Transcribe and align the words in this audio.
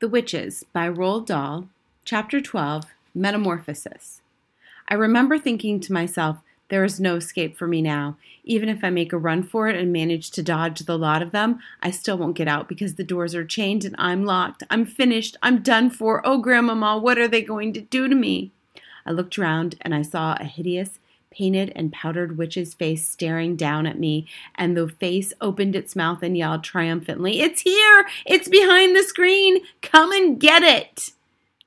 The 0.00 0.08
Witches 0.08 0.64
by 0.72 0.88
Roald 0.88 1.26
Dahl, 1.26 1.66
Chapter 2.04 2.40
12 2.40 2.84
Metamorphosis. 3.16 4.20
I 4.86 4.94
remember 4.94 5.40
thinking 5.40 5.80
to 5.80 5.92
myself, 5.92 6.36
there 6.68 6.84
is 6.84 7.00
no 7.00 7.16
escape 7.16 7.58
for 7.58 7.66
me 7.66 7.82
now. 7.82 8.16
Even 8.44 8.68
if 8.68 8.84
I 8.84 8.90
make 8.90 9.12
a 9.12 9.18
run 9.18 9.42
for 9.42 9.66
it 9.66 9.74
and 9.74 9.92
manage 9.92 10.30
to 10.30 10.42
dodge 10.42 10.78
the 10.78 10.96
lot 10.96 11.20
of 11.20 11.32
them, 11.32 11.58
I 11.82 11.90
still 11.90 12.16
won't 12.16 12.36
get 12.36 12.46
out 12.46 12.68
because 12.68 12.94
the 12.94 13.02
doors 13.02 13.34
are 13.34 13.44
chained 13.44 13.84
and 13.84 13.96
I'm 13.98 14.24
locked. 14.24 14.62
I'm 14.70 14.86
finished. 14.86 15.36
I'm 15.42 15.62
done 15.62 15.90
for. 15.90 16.24
Oh, 16.24 16.38
Grandmama, 16.38 16.96
what 16.98 17.18
are 17.18 17.26
they 17.26 17.42
going 17.42 17.72
to 17.72 17.80
do 17.80 18.06
to 18.06 18.14
me? 18.14 18.52
I 19.04 19.10
looked 19.10 19.36
round 19.36 19.74
and 19.80 19.96
I 19.96 20.02
saw 20.02 20.36
a 20.38 20.44
hideous, 20.44 21.00
painted 21.30 21.72
and 21.74 21.92
powdered 21.92 22.38
witch's 22.38 22.74
face 22.74 23.08
staring 23.08 23.56
down 23.56 23.86
at 23.86 23.98
me, 23.98 24.26
and 24.54 24.76
the 24.76 24.88
face 24.88 25.32
opened 25.40 25.76
its 25.76 25.96
mouth 25.96 26.22
and 26.22 26.36
yelled 26.36 26.64
triumphantly, 26.64 27.40
It's 27.40 27.60
here! 27.60 28.06
It's 28.26 28.48
behind 28.48 28.96
the 28.96 29.02
screen! 29.02 29.60
Come 29.82 30.12
and 30.12 30.40
get 30.40 30.62
it! 30.62 31.12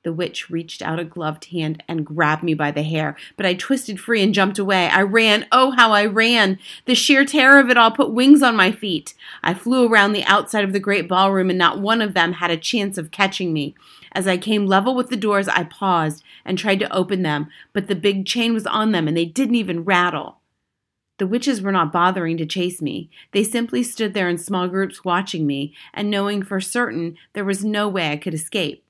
The 0.04 0.14
witch 0.14 0.50
reached 0.50 0.82
out 0.82 1.00
a 1.00 1.04
gloved 1.04 1.46
hand 1.46 1.84
and 1.88 2.06
grabbed 2.06 2.42
me 2.42 2.56
by 2.56 2.72
the 2.72 2.82
hair, 2.82 3.16
but 3.38 3.46
I 3.46 3.54
twisted 3.54 4.00
free 4.00 4.24
and 4.24 4.34
jumped 4.34 4.58
away. 4.58 4.88
I 4.88 5.02
ran. 5.04 5.46
Oh, 5.52 5.72
how 5.72 5.92
I 5.92 6.06
ran! 6.06 6.58
The 6.86 6.96
sheer 6.96 7.24
terror 7.24 7.60
of 7.60 7.70
it 7.70 7.78
all 7.78 7.92
put 7.92 8.12
wings 8.12 8.42
on 8.42 8.56
my 8.56 8.72
feet. 8.72 9.14
I 9.44 9.54
flew 9.54 9.88
around 9.88 10.14
the 10.14 10.24
outside 10.24 10.64
of 10.64 10.74
the 10.74 10.80
great 10.80 11.08
ballroom, 11.08 11.50
and 11.50 11.60
not 11.60 11.80
one 11.80 12.02
of 12.02 12.16
them 12.16 12.34
had 12.34 12.50
a 12.50 12.58
chance 12.58 12.98
of 12.98 13.12
catching 13.12 13.54
me. 13.54 13.76
As 14.14 14.28
I 14.28 14.38
came 14.38 14.66
level 14.66 14.96
with 14.96 15.10
the 15.10 15.16
doors, 15.16 15.48
I 15.48 15.64
paused 15.64 16.24
and 16.44 16.58
tried 16.58 16.80
to 16.80 16.94
open 16.94 17.22
them, 17.22 17.48
but 17.72 17.88
the 17.88 17.96
big 17.96 18.26
chain 18.26 18.54
was 18.54 18.66
on 18.66 18.92
them 18.92 19.08
and 19.08 19.16
they 19.16 19.26
didn't 19.26 19.56
even 19.56 19.86
rattle. 19.86 20.40
The 21.18 21.28
witches 21.28 21.62
were 21.62 21.72
not 21.72 21.94
bothering 21.94 22.38
to 22.38 22.46
chase 22.46 22.82
me. 22.82 23.10
They 23.32 23.44
simply 23.44 23.84
stood 23.84 24.14
there 24.14 24.28
in 24.28 24.38
small 24.38 24.68
groups 24.68 25.06
watching 25.06 25.46
me 25.46 25.74
and 25.94 26.10
knowing 26.10 26.42
for 26.42 26.60
certain 26.60 27.16
there 27.34 27.46
was 27.46 27.64
no 27.64 27.88
way 27.88 28.12
I 28.12 28.18
could 28.18 28.34
escape. 28.34 28.84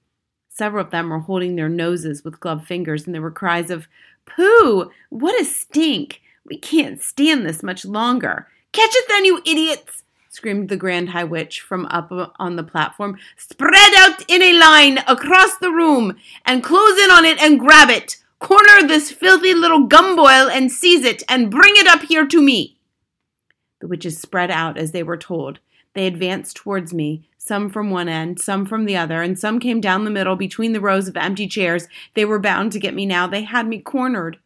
Several 0.61 0.85
of 0.85 0.91
them 0.91 1.09
were 1.09 1.17
holding 1.17 1.55
their 1.55 1.69
noses 1.69 2.23
with 2.23 2.39
gloved 2.39 2.67
fingers, 2.67 3.07
and 3.07 3.15
there 3.15 3.21
were 3.23 3.31
cries 3.31 3.71
of, 3.71 3.87
Pooh! 4.27 4.91
What 5.09 5.41
a 5.41 5.43
stink! 5.43 6.21
We 6.45 6.55
can't 6.55 7.01
stand 7.01 7.47
this 7.47 7.63
much 7.63 7.83
longer. 7.83 8.47
Catch 8.71 8.91
it 8.93 9.05
then, 9.07 9.25
you 9.25 9.41
idiots! 9.43 10.03
screamed 10.29 10.69
the 10.69 10.77
Grand 10.77 11.09
High 11.09 11.23
Witch 11.23 11.61
from 11.61 11.87
up 11.87 12.11
on 12.37 12.57
the 12.57 12.63
platform. 12.63 13.17
Spread 13.37 13.91
out 13.97 14.23
in 14.27 14.43
a 14.43 14.59
line 14.59 14.99
across 15.07 15.57
the 15.57 15.71
room 15.71 16.15
and 16.45 16.63
close 16.63 16.99
in 16.99 17.09
on 17.09 17.25
it 17.25 17.41
and 17.41 17.59
grab 17.59 17.89
it. 17.89 18.17
Corner 18.37 18.87
this 18.87 19.09
filthy 19.09 19.55
little 19.55 19.87
gumboil 19.87 20.47
and 20.47 20.71
seize 20.71 21.03
it 21.03 21.23
and 21.27 21.49
bring 21.49 21.73
it 21.77 21.87
up 21.87 22.03
here 22.03 22.27
to 22.27 22.39
me. 22.39 22.77
The 23.79 23.87
witches 23.87 24.19
spread 24.19 24.51
out 24.51 24.77
as 24.77 24.91
they 24.91 25.01
were 25.01 25.17
told. 25.17 25.57
They 25.95 26.05
advanced 26.05 26.55
towards 26.55 26.93
me, 26.93 27.30
some 27.43 27.71
from 27.71 27.89
one 27.89 28.07
end, 28.07 28.39
some 28.39 28.67
from 28.67 28.85
the 28.85 28.95
other, 28.95 29.23
and 29.23 29.37
some 29.37 29.59
came 29.59 29.81
down 29.81 30.05
the 30.05 30.11
middle 30.11 30.35
between 30.35 30.73
the 30.73 30.79
rows 30.79 31.07
of 31.07 31.17
empty 31.17 31.47
chairs. 31.47 31.87
They 32.13 32.23
were 32.23 32.37
bound 32.37 32.71
to 32.71 32.79
get 32.79 32.93
me 32.93 33.07
now. 33.07 33.25
They 33.25 33.41
had 33.41 33.67
me 33.67 33.79
cornered. 33.79 34.37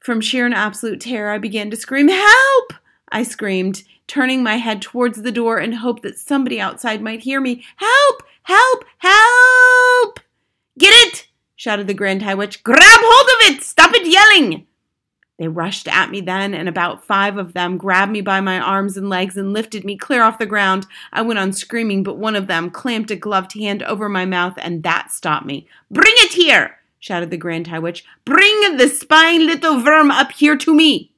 From 0.00 0.20
sheer 0.20 0.44
and 0.44 0.54
absolute 0.54 1.00
terror, 1.00 1.30
I 1.30 1.38
began 1.38 1.70
to 1.70 1.76
scream, 1.76 2.08
Help! 2.08 2.72
I 3.10 3.22
screamed, 3.22 3.84
turning 4.08 4.42
my 4.42 4.56
head 4.56 4.82
towards 4.82 5.22
the 5.22 5.30
door 5.30 5.60
in 5.60 5.72
hope 5.74 6.02
that 6.02 6.18
somebody 6.18 6.60
outside 6.60 7.00
might 7.00 7.22
hear 7.22 7.40
me. 7.40 7.64
Help! 7.76 8.24
Help! 8.42 8.84
Help! 8.98 10.20
Get 10.78 10.92
it! 11.06 11.28
shouted 11.54 11.86
the 11.86 11.94
Grand 11.94 12.22
High 12.22 12.34
Witch. 12.34 12.64
Grab 12.64 12.80
hold 12.82 13.52
of 13.52 13.56
it! 13.56 13.62
Stop 13.62 13.94
it 13.94 14.06
yelling! 14.06 14.66
They 15.38 15.46
rushed 15.46 15.86
at 15.86 16.10
me 16.10 16.20
then, 16.20 16.52
and 16.52 16.68
about 16.68 17.04
five 17.04 17.36
of 17.36 17.52
them 17.52 17.76
grabbed 17.76 18.10
me 18.10 18.20
by 18.20 18.40
my 18.40 18.58
arms 18.58 18.96
and 18.96 19.08
legs 19.08 19.36
and 19.36 19.52
lifted 19.52 19.84
me 19.84 19.96
clear 19.96 20.22
off 20.22 20.40
the 20.40 20.46
ground. 20.46 20.86
I 21.12 21.22
went 21.22 21.38
on 21.38 21.52
screaming, 21.52 22.02
but 22.02 22.18
one 22.18 22.34
of 22.34 22.48
them 22.48 22.70
clamped 22.70 23.12
a 23.12 23.16
gloved 23.16 23.52
hand 23.52 23.84
over 23.84 24.08
my 24.08 24.24
mouth, 24.24 24.54
and 24.58 24.82
that 24.82 25.12
stopped 25.12 25.46
me. 25.46 25.68
Bring 25.90 26.14
it 26.16 26.32
here! 26.32 26.78
shouted 26.98 27.30
the 27.30 27.36
Grand 27.36 27.68
High 27.68 27.78
Witch. 27.78 28.04
Bring 28.24 28.76
the 28.76 28.88
spying 28.88 29.46
little 29.46 29.82
worm 29.82 30.10
up 30.10 30.32
here 30.32 30.56
to 30.56 30.74
me! 30.74 31.12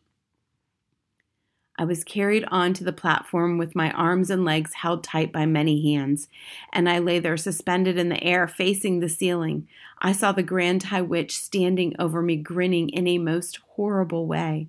I 1.81 1.85
was 1.85 2.05
carried 2.05 2.45
onto 2.51 2.85
the 2.85 2.93
platform 2.93 3.57
with 3.57 3.75
my 3.75 3.91
arms 3.93 4.29
and 4.29 4.45
legs 4.45 4.75
held 4.75 5.03
tight 5.03 5.33
by 5.33 5.47
many 5.47 5.95
hands, 5.95 6.29
and 6.75 6.87
I 6.91 6.99
lay 6.99 7.21
there 7.21 7.39
suspended 7.39 7.97
in 7.97 8.11
the 8.11 8.23
air, 8.23 8.47
facing 8.47 9.01
the 9.01 9.09
ceiling. 9.09 9.67
I 9.99 10.13
saw 10.13 10.33
the 10.33 10.43
Grand 10.43 10.83
High 10.83 11.01
Witch 11.01 11.39
standing 11.39 11.97
over 11.99 12.21
me, 12.21 12.37
grinning 12.37 12.91
in 12.91 13.09
a 13.09 13.17
most 13.17 13.61
horrible 13.77 14.27
way. 14.27 14.69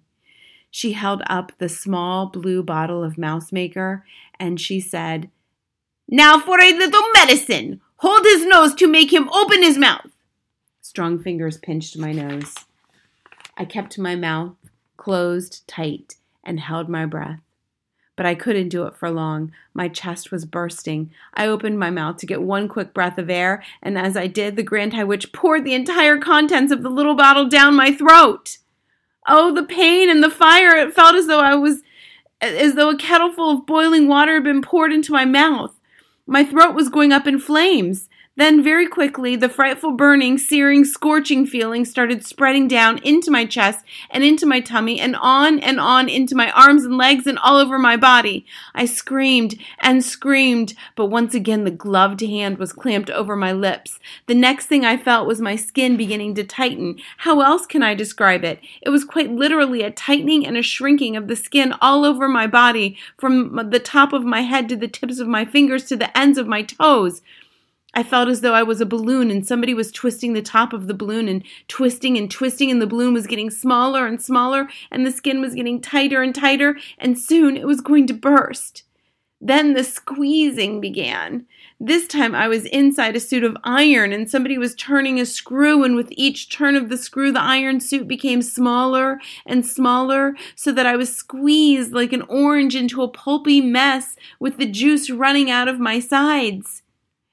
She 0.69 0.93
held 0.93 1.21
up 1.27 1.51
the 1.57 1.67
small 1.67 2.27
blue 2.27 2.63
bottle 2.63 3.03
of 3.03 3.17
mouse 3.17 3.51
maker, 3.51 4.05
and 4.39 4.57
she 4.57 4.79
said, 4.79 5.29
Now 6.07 6.39
for 6.39 6.61
a 6.61 6.71
little 6.71 7.03
medicine! 7.13 7.81
Hold 7.97 8.23
his 8.23 8.45
nose 8.45 8.73
to 8.75 8.87
make 8.87 9.11
him 9.11 9.27
open 9.33 9.61
his 9.61 9.77
mouth! 9.77 10.11
Strong 10.79 11.23
fingers 11.23 11.57
pinched 11.57 11.97
my 11.97 12.13
nose. 12.13 12.55
I 13.57 13.65
kept 13.65 13.99
my 13.99 14.15
mouth 14.15 14.55
closed 14.95 15.67
tight 15.67 16.15
and 16.43 16.59
held 16.59 16.89
my 16.89 17.05
breath. 17.05 17.39
But 18.15 18.25
I 18.25 18.35
couldn't 18.35 18.69
do 18.69 18.83
it 18.85 18.95
for 18.95 19.09
long. 19.09 19.51
My 19.73 19.87
chest 19.87 20.31
was 20.31 20.45
bursting. 20.45 21.11
I 21.33 21.47
opened 21.47 21.79
my 21.79 21.89
mouth 21.89 22.17
to 22.17 22.25
get 22.25 22.41
one 22.41 22.67
quick 22.67 22.93
breath 22.93 23.17
of 23.17 23.29
air, 23.29 23.63
and 23.81 23.97
as 23.97 24.15
I 24.17 24.27
did, 24.27 24.55
the 24.55 24.63
Grand 24.63 24.93
High 24.93 25.05
Witch 25.05 25.31
poured 25.31 25.63
the 25.63 25.73
entire 25.73 26.17
contents 26.17 26.71
of 26.71 26.83
the 26.83 26.89
little 26.89 27.15
bottle 27.15 27.47
down 27.47 27.75
my 27.75 27.91
throat. 27.91 28.57
Oh, 29.27 29.53
the 29.53 29.63
pain 29.63 30.09
and 30.09 30.23
the 30.23 30.29
fire! 30.29 30.75
It 30.75 30.93
felt 30.93 31.15
as 31.15 31.27
though 31.27 31.39
I 31.39 31.55
was 31.55 31.81
as 32.41 32.73
though 32.73 32.89
a 32.89 32.97
kettle 32.97 33.31
full 33.31 33.51
of 33.51 33.65
boiling 33.65 34.07
water 34.07 34.35
had 34.35 34.43
been 34.43 34.61
poured 34.61 34.91
into 34.91 35.11
my 35.11 35.25
mouth. 35.25 35.79
My 36.25 36.43
throat 36.43 36.73
was 36.73 36.89
going 36.89 37.11
up 37.11 37.27
in 37.27 37.39
flames. 37.39 38.09
Then, 38.37 38.63
very 38.63 38.87
quickly, 38.87 39.35
the 39.35 39.49
frightful 39.49 39.91
burning, 39.91 40.37
searing, 40.37 40.85
scorching 40.85 41.45
feeling 41.45 41.83
started 41.83 42.25
spreading 42.25 42.69
down 42.69 42.99
into 42.99 43.29
my 43.29 43.45
chest 43.45 43.83
and 44.09 44.23
into 44.23 44.45
my 44.45 44.61
tummy 44.61 45.01
and 45.01 45.17
on 45.17 45.59
and 45.59 45.81
on 45.81 46.07
into 46.07 46.33
my 46.33 46.49
arms 46.51 46.85
and 46.85 46.97
legs 46.97 47.27
and 47.27 47.37
all 47.39 47.57
over 47.57 47.77
my 47.77 47.97
body. 47.97 48.45
I 48.73 48.85
screamed 48.85 49.55
and 49.81 50.01
screamed, 50.01 50.75
but 50.95 51.07
once 51.07 51.33
again 51.33 51.65
the 51.65 51.71
gloved 51.71 52.21
hand 52.21 52.57
was 52.57 52.71
clamped 52.71 53.09
over 53.09 53.35
my 53.35 53.51
lips. 53.51 53.99
The 54.27 54.33
next 54.33 54.67
thing 54.67 54.85
I 54.85 54.95
felt 54.95 55.27
was 55.27 55.41
my 55.41 55.57
skin 55.57 55.97
beginning 55.97 56.35
to 56.35 56.45
tighten. 56.45 56.99
How 57.17 57.41
else 57.41 57.65
can 57.65 57.83
I 57.83 57.95
describe 57.95 58.45
it? 58.45 58.61
It 58.81 58.91
was 58.91 59.03
quite 59.03 59.29
literally 59.29 59.83
a 59.83 59.91
tightening 59.91 60.47
and 60.47 60.55
a 60.55 60.61
shrinking 60.61 61.17
of 61.17 61.27
the 61.27 61.35
skin 61.35 61.73
all 61.81 62.05
over 62.05 62.29
my 62.29 62.47
body, 62.47 62.97
from 63.17 63.69
the 63.71 63.79
top 63.79 64.13
of 64.13 64.23
my 64.23 64.41
head 64.41 64.69
to 64.69 64.77
the 64.77 64.87
tips 64.87 65.19
of 65.19 65.27
my 65.27 65.43
fingers 65.43 65.83
to 65.85 65.97
the 65.97 66.17
ends 66.17 66.37
of 66.37 66.47
my 66.47 66.63
toes. 66.63 67.21
I 67.93 68.03
felt 68.03 68.29
as 68.29 68.41
though 68.41 68.53
I 68.53 68.63
was 68.63 68.79
a 68.79 68.85
balloon 68.85 69.29
and 69.29 69.45
somebody 69.45 69.73
was 69.73 69.91
twisting 69.91 70.33
the 70.33 70.41
top 70.41 70.71
of 70.71 70.87
the 70.87 70.93
balloon 70.93 71.27
and 71.27 71.43
twisting 71.67 72.17
and 72.17 72.31
twisting, 72.31 72.71
and 72.71 72.81
the 72.81 72.87
balloon 72.87 73.13
was 73.13 73.27
getting 73.27 73.49
smaller 73.49 74.07
and 74.07 74.21
smaller, 74.21 74.69
and 74.89 75.05
the 75.05 75.11
skin 75.11 75.41
was 75.41 75.55
getting 75.55 75.81
tighter 75.81 76.21
and 76.21 76.33
tighter, 76.33 76.77
and 76.97 77.19
soon 77.19 77.57
it 77.57 77.67
was 77.67 77.81
going 77.81 78.07
to 78.07 78.13
burst. 78.13 78.83
Then 79.43 79.73
the 79.73 79.83
squeezing 79.83 80.79
began. 80.79 81.47
This 81.79 82.05
time 82.05 82.35
I 82.35 82.47
was 82.47 82.65
inside 82.65 83.15
a 83.15 83.19
suit 83.19 83.43
of 83.43 83.57
iron, 83.63 84.13
and 84.13 84.29
somebody 84.29 84.57
was 84.59 84.75
turning 84.75 85.19
a 85.19 85.25
screw, 85.25 85.83
and 85.83 85.95
with 85.95 86.09
each 86.11 86.49
turn 86.55 86.75
of 86.75 86.89
the 86.89 86.97
screw, 86.97 87.31
the 87.31 87.41
iron 87.41 87.79
suit 87.79 88.07
became 88.07 88.43
smaller 88.43 89.19
and 89.47 89.65
smaller, 89.65 90.35
so 90.55 90.71
that 90.71 90.85
I 90.85 90.95
was 90.95 91.13
squeezed 91.13 91.91
like 91.91 92.13
an 92.13 92.21
orange 92.29 92.75
into 92.75 93.01
a 93.01 93.07
pulpy 93.07 93.61
mess 93.61 94.15
with 94.39 94.57
the 94.57 94.67
juice 94.67 95.09
running 95.09 95.49
out 95.49 95.67
of 95.67 95.79
my 95.79 95.99
sides. 95.99 96.80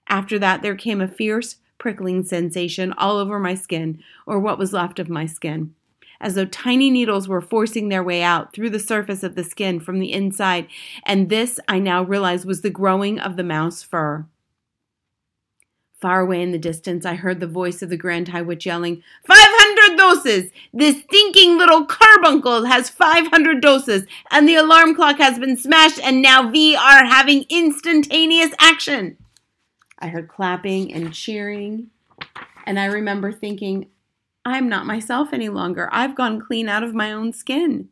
After 0.09 0.39
that, 0.39 0.63
there 0.63 0.75
came 0.75 1.01
a 1.01 1.09
fierce, 1.09 1.57
prickling 1.77 2.25
sensation 2.25 2.93
all 2.95 3.19
over 3.19 3.39
my 3.39 3.55
skin, 3.55 4.03
or 4.27 4.41
what 4.41 4.59
was 4.59 4.73
left 4.73 4.99
of 4.99 5.09
my 5.09 5.27
skin, 5.27 5.75
as 6.21 6.35
though 6.35 6.47
tiny 6.47 6.91
needles 6.91 7.29
were 7.29 7.41
forcing 7.41 7.89
their 7.89 8.03
way 8.03 8.23
out 8.23 8.53
through 8.53 8.71
the 8.71 8.81
surface 8.81 9.23
of 9.23 9.35
the 9.35 9.45
skin 9.45 9.79
from 9.79 9.99
the 9.99 10.13
inside, 10.13 10.67
and 11.05 11.29
this 11.29 11.61
I 11.69 11.79
now 11.79 12.03
realized 12.03 12.47
was 12.47 12.63
the 12.63 12.71
growing 12.71 13.19
of 13.21 13.37
the 13.37 13.45
mouse 13.45 13.83
fur. 13.83 14.27
Far 16.01 16.21
away 16.21 16.43
in 16.43 16.53
the 16.53 16.59
distance, 16.59 17.05
I 17.05 17.17
heard 17.17 17.41
the 17.41 17.49
voice 17.49 17.83
of 17.83 17.91
the 17.91 17.97
Grand 17.97 18.29
High 18.29 18.43
Witch 18.43 18.67
yelling, 18.67 19.03
Five 19.27 19.37
hundred 19.37 19.99
doses! 19.99 20.53
This 20.73 21.03
stinking 21.03 21.59
little 21.59 21.85
carbuncle 21.87 22.67
has 22.67 22.89
five 22.89 23.27
hundred 23.27 23.61
doses, 23.61 24.07
and 24.31 24.49
the 24.49 24.55
alarm 24.55 24.95
clock 24.95 25.19
has 25.19 25.41
been 25.41 25.57
smashed, 25.57 25.99
and 25.99 26.23
now 26.23 26.49
we 26.49 26.77
are 26.77 27.05
having 27.05 27.47
instantaneous 27.49 28.53
action. 28.61 29.17
I 29.99 30.09
heard 30.09 30.29
clapping 30.29 30.93
and 30.93 31.13
cheering. 31.13 31.91
And 32.65 32.79
I 32.79 32.87
remember 32.87 33.33
thinking, 33.33 33.89
I'm 34.45 34.69
not 34.69 34.87
myself 34.87 35.33
any 35.33 35.49
longer. 35.49 35.89
I've 35.93 36.15
gone 36.15 36.41
clean 36.41 36.69
out 36.69 36.83
of 36.83 36.95
my 36.95 37.13
own 37.13 37.33
skin. 37.33 37.89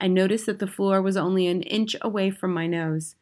I 0.00 0.08
noticed 0.08 0.46
that 0.46 0.58
the 0.58 0.66
floor 0.66 1.02
was 1.02 1.16
only 1.16 1.46
an 1.46 1.62
inch 1.62 1.94
away 2.00 2.30
from 2.30 2.54
my 2.54 2.66
nose. 2.66 3.16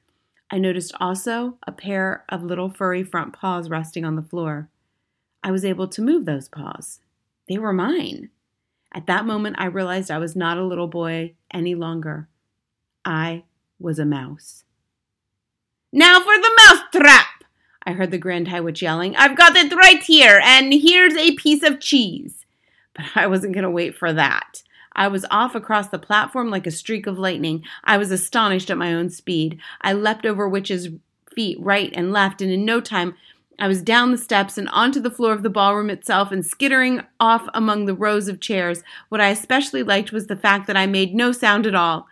I 0.51 0.59
noticed 0.59 0.95
also 1.01 1.59
a 1.67 1.73
pair 1.73 2.25
of 2.29 2.43
little 2.43 2.71
furry 2.71 3.03
front 3.03 3.33
paws 3.33 3.69
resting 3.69 4.05
on 4.05 4.17
the 4.17 4.23
floor. 4.23 4.69
I 5.43 5.51
was 5.51 5.65
able 5.65 5.89
to 5.89 6.03
move 6.03 6.25
those 6.25 6.49
paws. 6.49 7.01
They 7.49 7.59
were 7.59 7.73
mine. 7.73 8.31
At 8.95 9.07
that 9.07 9.27
moment, 9.27 9.57
I 9.59 9.67
realized 9.67 10.11
I 10.11 10.19
was 10.19 10.35
not 10.35 10.57
a 10.57 10.65
little 10.65 10.87
boy 10.87 11.35
any 11.53 11.75
longer. 11.75 12.29
I 13.05 13.45
was 13.79 13.99
a 13.99 14.07
mouse. 14.07 14.65
Now 15.93 16.21
for 16.21 16.37
the 16.37 16.51
mouse 16.57 16.83
trap! 16.93 17.38
I 17.89 17.93
heard 17.93 18.11
the 18.11 18.19
Grand 18.19 18.49
High 18.49 18.61
Witch 18.61 18.83
yelling. 18.83 19.17
I've 19.17 19.35
got 19.35 19.57
it 19.57 19.75
right 19.75 20.03
here, 20.03 20.43
and 20.45 20.75
here's 20.75 21.15
a 21.15 21.35
piece 21.37 21.63
of 21.63 21.81
cheese. 21.81 22.45
But 22.95 23.07
I 23.15 23.27
wasn't 23.27 23.55
going 23.55 23.65
to 23.65 23.71
wait 23.71 23.97
for 23.97 24.13
that. 24.13 24.63
I 24.95 25.09
was 25.09 25.25
off 25.31 25.55
across 25.55 25.89
the 25.89 25.99
platform 25.99 26.51
like 26.51 26.67
a 26.67 26.71
streak 26.71 27.07
of 27.07 27.19
lightning. 27.19 27.65
I 27.85 27.97
was 27.97 28.11
astonished 28.11 28.69
at 28.69 28.77
my 28.77 28.93
own 28.93 29.09
speed. 29.09 29.59
I 29.81 29.95
leapt 29.95 30.27
over 30.27 30.47
Witch's 30.47 30.89
feet 31.35 31.57
right 31.63 31.91
and 31.95 32.13
left, 32.13 32.43
and 32.43 32.51
in 32.51 32.67
no 32.67 32.83
time 32.83 33.15
I 33.59 33.69
was 33.69 33.81
down 33.81 34.11
the 34.11 34.19
steps 34.19 34.59
and 34.59 34.69
onto 34.69 35.01
the 35.01 35.11
floor 35.11 35.33
of 35.33 35.43
the 35.43 35.49
ballroom 35.49 35.89
itself 35.89 36.31
and 36.31 36.45
skittering 36.45 37.01
off 37.19 37.49
among 37.55 37.87
the 37.87 37.95
rows 37.95 38.29
of 38.29 38.39
chairs. 38.39 38.83
What 39.09 39.23
I 39.23 39.31
especially 39.31 39.83
liked 39.83 40.13
was 40.13 40.27
the 40.27 40.37
fact 40.37 40.67
that 40.67 40.77
I 40.77 40.85
made 40.85 41.15
no 41.15 41.33
sound 41.33 41.67
at 41.67 41.75
all. 41.75 42.07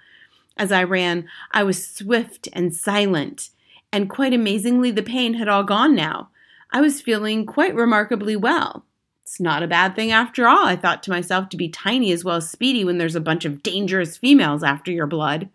As 0.56 0.73
I 0.73 0.84
ran, 0.84 1.28
I 1.50 1.64
was 1.64 1.87
swift 1.87 2.49
and 2.55 2.75
silent 2.75 3.50
and 3.96 4.10
quite 4.10 4.34
amazingly, 4.34 4.90
the 4.90 5.02
pain 5.02 5.32
had 5.32 5.48
all 5.48 5.64
gone 5.64 5.94
now. 5.94 6.28
I 6.70 6.82
was 6.82 7.00
feeling 7.00 7.46
quite 7.46 7.75
remarkably 7.75 8.37
well. 8.37 8.84
It's 9.22 9.40
not 9.40 9.62
a 9.62 9.66
bad 9.66 9.96
thing 9.96 10.12
after 10.12 10.46
all, 10.46 10.66
I 10.66 10.76
thought 10.76 11.02
to 11.04 11.10
myself, 11.10 11.48
to 11.48 11.56
be 11.56 11.70
tiny 11.70 12.12
as 12.12 12.22
well 12.22 12.37
as 12.37 12.50
speedy 12.50 12.84
when 12.84 12.98
there's 12.98 13.14
a 13.14 13.22
bunch 13.22 13.46
of 13.46 13.62
dangerous 13.62 14.19
females 14.19 14.62
after 14.62 14.93
your 14.93 15.06
blood. 15.06 15.48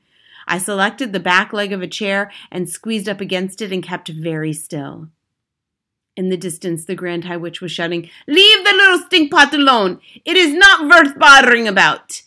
I 0.48 0.58
selected 0.58 1.14
the 1.14 1.20
back 1.20 1.54
leg 1.54 1.72
of 1.72 1.84
a 1.84 1.88
chair 1.88 2.32
and 2.52 2.68
squeezed 2.68 3.08
up 3.08 3.22
against 3.22 3.62
it 3.62 3.72
and 3.72 3.84
kept 3.84 4.10
very 4.10 4.54
still. 4.54 5.10
In 6.18 6.30
the 6.30 6.36
distance, 6.36 6.86
the 6.86 6.96
Grand 6.96 7.26
High 7.26 7.38
Witch 7.38 7.62
was 7.62 7.72
shouting, 7.72 8.10
Leave 8.28 8.66
the 8.66 8.74
little 8.74 9.08
stinkpot 9.08 9.54
alone! 9.54 10.02
It 10.26 10.36
is 10.36 10.52
not 10.52 10.90
worth 10.90 11.20
bothering 11.20 11.68
about! 11.68 12.24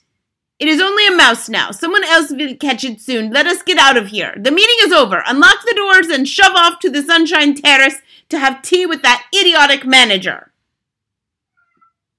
It 0.61 0.69
is 0.69 0.81
only 0.81 1.07
a 1.07 1.17
mouse 1.17 1.49
now. 1.49 1.73
Someone 1.73 2.05
else 2.05 2.31
will 2.31 2.55
catch 2.55 2.85
it 2.85 3.01
soon. 3.01 3.31
Let 3.31 3.47
us 3.47 3.63
get 3.63 3.77
out 3.77 3.97
of 3.97 4.09
here. 4.09 4.35
The 4.37 4.53
meeting 4.53 4.77
is 4.83 4.93
over. 4.93 5.23
Unlock 5.27 5.65
the 5.65 5.75
doors 5.75 6.07
and 6.09 6.29
shove 6.29 6.55
off 6.55 6.79
to 6.81 6.91
the 6.91 7.03
Sunshine 7.03 7.55
Terrace 7.55 7.97
to 8.29 8.39
have 8.39 8.63
tea 8.63 8.87
with 8.87 9.03
that 9.03 9.27
idiotic 9.35 9.85
manager. 9.85 10.53